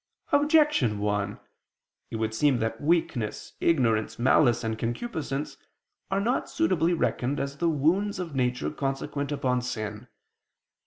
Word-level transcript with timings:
Objection 0.31 0.97
1: 0.97 1.39
It 2.09 2.15
would 2.15 2.33
seem 2.33 2.57
that 2.57 2.81
weakness, 2.81 3.53
ignorance, 3.59 4.17
malice 4.17 4.63
and 4.63 4.79
concupiscence 4.79 5.57
are 6.09 6.19
not 6.19 6.49
suitably 6.49 6.91
reckoned 6.95 7.39
as 7.39 7.57
the 7.57 7.69
wounds 7.69 8.17
of 8.17 8.33
nature 8.33 8.71
consequent 8.71 9.31
upon 9.31 9.61
sin. 9.61 10.07